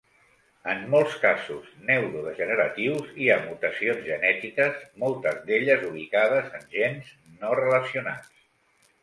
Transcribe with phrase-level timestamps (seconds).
[0.71, 8.35] En molts casos neurodegeneratius hi ha mutacions genètiques, moltes d'elles ubicades en gens no relacionats.